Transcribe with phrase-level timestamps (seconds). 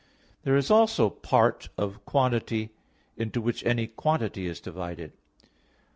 [0.41, 2.71] There is also part of quantity
[3.17, 5.11] into which any quantity is divided.